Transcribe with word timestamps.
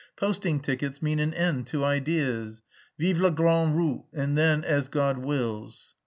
Posting 0.15 0.61
tickets 0.61 0.99
mean 1.03 1.19
an 1.19 1.31
end 1.31 1.67
to 1.67 1.83
ideas. 1.83 2.63
Vive 2.97 3.19
la 3.19 3.29
grande 3.29 3.75
route 3.77 4.05
and 4.11 4.35
then 4.35 4.63
as 4.63 4.87
God 4.87 5.19
wills. 5.19 5.93